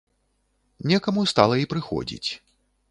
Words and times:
Некаму 0.93 1.27
стала 1.33 1.55
й 1.61 1.71
прыходзіць. 1.75 2.29